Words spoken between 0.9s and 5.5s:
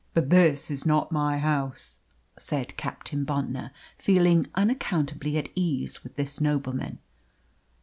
my house," said Captain Bontnor, feeling unaccountably at